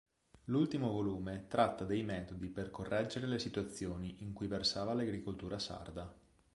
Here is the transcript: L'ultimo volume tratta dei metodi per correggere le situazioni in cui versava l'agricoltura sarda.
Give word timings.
L'ultimo 0.45 0.89
volume 0.89 1.45
tratta 1.47 1.85
dei 1.85 2.01
metodi 2.01 2.47
per 2.49 2.71
correggere 2.71 3.27
le 3.27 3.37
situazioni 3.37 4.23
in 4.23 4.33
cui 4.33 4.47
versava 4.47 4.95
l'agricoltura 4.95 5.59
sarda. 5.59 6.11